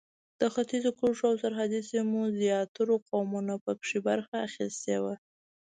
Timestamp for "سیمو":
1.89-2.21